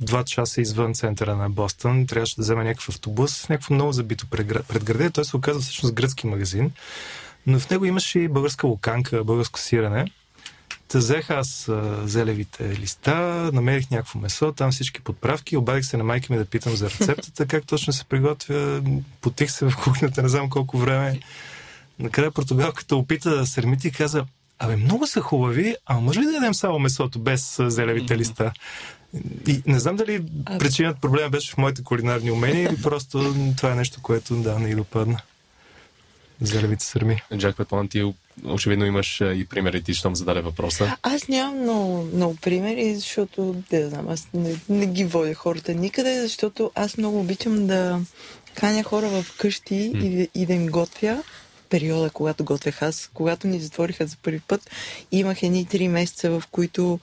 [0.00, 2.06] два часа извън центъра на Бостън.
[2.06, 5.10] Трябваше да взема някакъв автобус, някакво много забито предгра- предградие.
[5.10, 6.70] Той се оказа всъщност гръцки магазин,
[7.46, 10.04] но в него имаше и българска луканка, българско сирене.
[10.88, 11.70] Та взех аз
[12.04, 16.76] зелевите листа, намерих някакво месо, там всички подправки, обадих се на майка ми да питам
[16.76, 18.82] за рецептата, как точно се приготвя.
[19.20, 21.20] Потих се в кухнята, не знам колко време.
[22.00, 24.24] Накрая португалката опита да сърмите и каза,
[24.58, 28.52] абе, много са хубави, а може ли да ядем само месото без зелевите листа?
[29.48, 33.72] И не знам дали А- причината проблема беше в моите кулинарни умения или просто това
[33.72, 35.20] е нещо, което да, не и допадна.
[36.40, 37.22] Зелевите сърми.
[37.36, 38.12] Джак, предполагам, ти
[38.44, 40.96] очевидно имаш и примери, ти щом зададе въпроса.
[41.02, 46.20] Аз нямам много, много примери, защото, да знам, аз не, не ги водя хората никъде,
[46.20, 48.00] защото аз много обичам да
[48.54, 51.22] каня хора в къщи и, и да им готвя.
[51.70, 54.70] Периода, когато готвях аз, когато ни затвориха за първи път,
[55.12, 56.98] имах едни три месеца, в които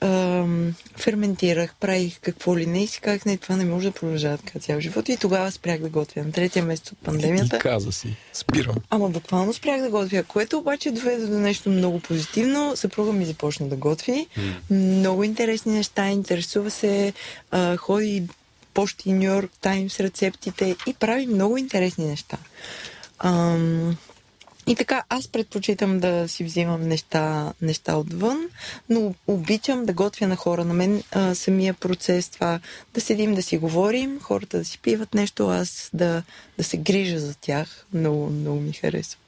[0.00, 4.38] ам, ферментирах, правих какво ли не и си казах, не, това не може да продължава
[4.38, 5.08] така цял живот.
[5.08, 6.24] И тогава спрях да готвя.
[6.24, 7.58] На третия месец от И пандемията.
[7.58, 8.74] каза си, спирам.
[8.90, 12.76] Ама буквално спрях да готвя, което обаче доведе до нещо много позитивно.
[12.76, 14.26] Съпруга ми започна да готви.
[14.70, 17.12] Много интересни неща, интересува се,
[17.50, 18.22] а, ходи
[18.74, 22.36] почти Нью Йорк Таймс рецептите и прави много интересни неща.
[23.20, 23.96] Ам,
[24.66, 28.48] и така, аз предпочитам да си взимам неща, неща отвън,
[28.88, 30.64] но обичам да готвя на хора.
[30.64, 32.60] На мен а, самия процес, това
[32.94, 36.22] да седим, да си говорим, хората да си пиват нещо, аз да,
[36.58, 39.18] да се грижа за тях, много, много ми харесва.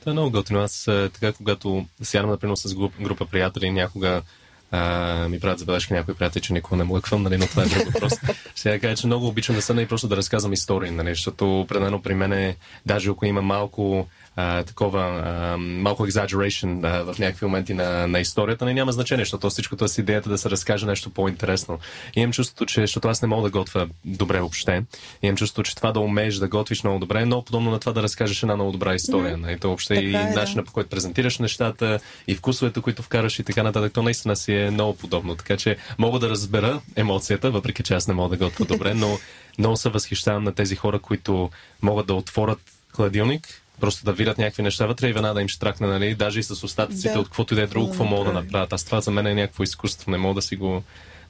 [0.00, 0.60] Това е много готино.
[0.60, 4.22] Аз а, така, когато сядам, например, с груп, група приятели, някога
[4.70, 7.92] а, ми правят забележки някои приятели, че никога не млъквам, нали, но това е друг
[7.92, 8.12] въпрос.
[8.54, 11.60] Ще я кажа, че много обичам да седна и просто да разказвам истории, нали, защото
[11.60, 14.06] определено при мен е, даже ако има малко
[14.40, 19.24] а, такова, а, малко exaggeration а, в някакви моменти на, на историята, не няма значение,
[19.24, 21.78] защото всичкото е с идеята да се разкаже нещо по-интересно.
[22.16, 24.82] И имам чувството, че, защото аз не мога да готвя добре въобще,
[25.22, 27.92] имам чувството, че това да умееш да готвиш много добре е много подобно на това
[27.92, 29.36] да разкажеш една много добра история.
[29.36, 29.40] Mm-hmm.
[29.40, 30.40] Нали, то въобще и Така е, да.
[30.40, 34.54] начина по който презентираш нещата, и вкусовете, които вкараш и така нататък, то наистина си
[34.54, 35.34] е много подобно.
[35.34, 39.18] Така че мога да разбера емоцията, въпреки че аз не мога да готвя добре, но
[39.58, 41.50] много се възхищавам на тези хора, които
[41.82, 42.60] могат да отворят
[42.92, 43.48] хладилник,
[43.80, 46.14] просто да видят някакви неща вътре и веднага да им штракне, нали?
[46.14, 47.20] Даже и с остатъците Да.
[47.20, 48.72] от каквото и да е друго, какво Да, могат да направят.
[48.72, 50.82] Аз това за мен е някакво изкуство, не мога да си го...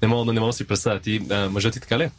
[0.02, 1.00] Не мога, да- не мога да си представя.
[1.00, 2.02] Ти, а, мъжът ти така ли?
[2.02, 2.10] е?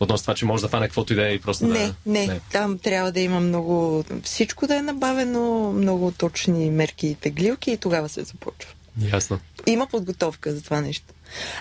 [0.00, 1.94] Относно това, че може да фане каквото и да е и просто Не, да...
[2.06, 7.14] не, не, там трябва да има много, всичко да е набавено, много точни мерки и
[7.14, 8.70] теглилки и тогава се започва.
[9.12, 9.38] Ясно.
[9.66, 11.04] Има подготовка за това нещо.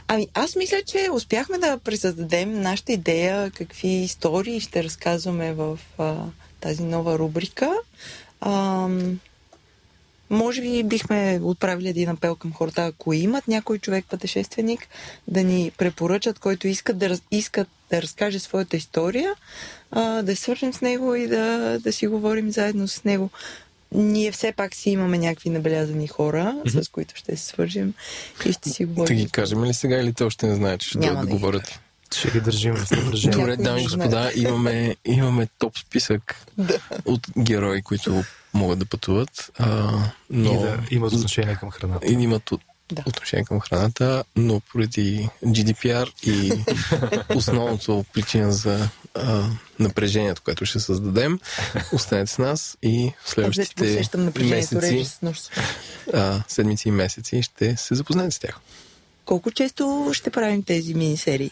[0.07, 6.15] Ами, аз мисля, че успяхме да пресъздадем нашата идея, какви истории ще разказваме в а,
[6.63, 7.71] тази нова рубрика.
[8.41, 9.19] Ам,
[10.29, 14.87] може би бихме отправили един апел към хората, ако имат някой човек пътешественик,
[15.27, 19.33] да ни препоръчат, който искат да, искат да разкаже своята история,
[19.91, 23.29] а, да свържем с него и да, да си говорим заедно с него.
[23.91, 27.93] Ние все пак си имаме някакви набелязани хора, с които ще се свържем
[28.45, 29.17] и ще си говорим.
[29.17, 31.79] ги кажем ли сега или те още не знаят, че ще да да говорят?
[32.15, 33.37] Ще ги държим в напрежение.
[33.37, 36.79] Добре, дами и господа, имаме, имаме топ списък Да.
[37.05, 39.91] от герои, които могат да пътуват, а,
[40.29, 42.07] но И да имат отношение към храната.
[42.07, 42.61] и имат от,
[42.91, 43.03] Да.
[43.05, 46.63] отношение към храната, но поради GDPR и
[47.35, 49.43] основното причина за а,
[49.79, 51.39] напрежението, което ще създадем.
[51.93, 54.01] Останете с нас и в следващите
[54.39, 55.05] месеци,
[56.13, 58.59] а, седмици и месеци ще се запознаете с тях.
[59.25, 61.51] Колко често ще правим тези мини-серии?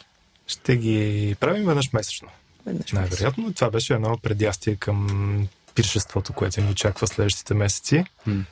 [0.51, 2.27] Ще ги правим веднъж месечно.
[2.65, 3.53] Веднъж Най-вероятно.
[3.53, 8.03] Това беше едно предястие към пиршеството, което ни очаква следващите месеци.
[8.25, 8.43] М.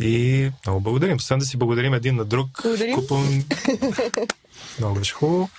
[0.00, 1.16] И много благодарим.
[1.16, 2.48] Освен да си благодарим един на друг.
[2.62, 2.94] Благодарим.
[2.94, 3.44] Купон...
[4.78, 5.50] много беше хубаво.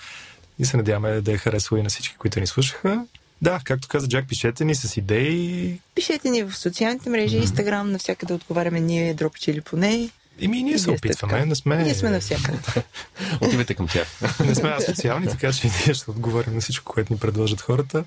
[0.58, 3.06] И се надяваме да е харесало и на всички, които ни слушаха.
[3.42, 5.80] Да, както каза Джак, пишете ни с идеи.
[5.94, 10.10] Пишете ни в социалните мрежи, Инстаграм, навсякъде отговаряме ние, дропичи или поне.
[10.38, 11.32] И ми ние се опитваме.
[11.32, 11.46] така.
[11.46, 12.58] Не сме, Ние сме навсякъде.
[13.40, 14.08] Отивайте към тях.
[14.46, 18.04] не сме асоциални, така че ние ще отговорим на всичко, което ни предложат хората.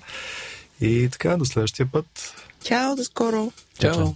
[0.80, 2.34] И така, до следващия път.
[2.64, 3.52] Чао, до скоро!
[3.80, 3.94] Чао!
[3.94, 4.14] Чао.